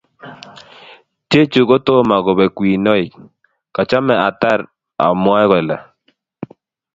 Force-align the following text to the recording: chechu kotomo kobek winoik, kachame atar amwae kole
chechu 1.29 1.61
kotomo 1.69 2.15
kobek 2.25 2.53
winoik, 2.61 3.11
kachame 3.75 4.15
atar 4.29 4.59
amwae 5.05 5.45
kole 5.51 5.75